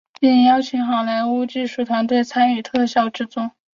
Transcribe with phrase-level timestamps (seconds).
[0.19, 3.51] 并邀请好莱坞技术团队参与特效制作。